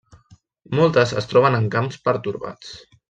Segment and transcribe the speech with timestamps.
[0.79, 2.73] Moltes es troben en camps pertorbats.